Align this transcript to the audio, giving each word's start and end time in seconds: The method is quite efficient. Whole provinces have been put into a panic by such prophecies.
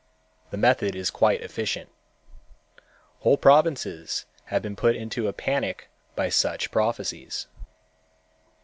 The 0.49 0.57
method 0.57 0.95
is 0.95 1.11
quite 1.11 1.41
efficient. 1.41 1.87
Whole 3.19 3.37
provinces 3.37 4.25
have 4.45 4.63
been 4.63 4.75
put 4.75 4.95
into 4.95 5.27
a 5.27 5.31
panic 5.31 5.89
by 6.15 6.27
such 6.29 6.71
prophecies. 6.71 7.45